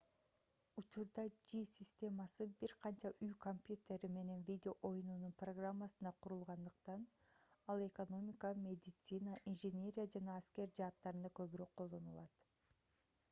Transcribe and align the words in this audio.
учурда 0.81 1.23
жи 1.51 1.59
системасы 1.71 2.45
бир 2.61 2.71
канча 2.85 3.09
үй 3.27 3.33
компьютери 3.45 4.07
менен 4.15 4.39
видео 4.47 4.73
оюнунун 4.89 5.35
программасында 5.43 6.13
курулгандыктан 6.27 7.03
ал 7.75 7.85
экономика 7.89 8.51
медицина 8.63 9.35
инженерия 9.53 10.07
жана 10.17 10.39
аскер 10.41 10.73
жааттарында 10.81 11.33
көбүрөөк 11.41 11.77
колдонулат 11.83 12.43